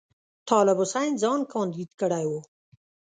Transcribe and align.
طالب 0.49 0.77
حسین 0.81 1.11
ځان 1.21 1.39
کاندید 1.51 1.89
کړی 2.01 2.25
وو. 2.29 2.39